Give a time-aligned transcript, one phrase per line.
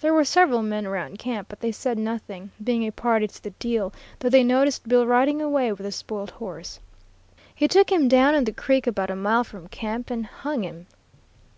[0.00, 3.50] There were several men around camp, but they said nothing, being a party to the
[3.50, 6.80] deal, though they noticed Bill riding away with the spoilt horse.
[7.54, 10.86] He took him down on the creek about a mile from camp and hung him.